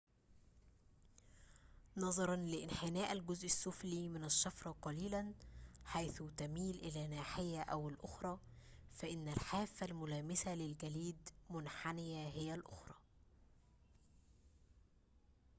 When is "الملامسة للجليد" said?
9.85-11.29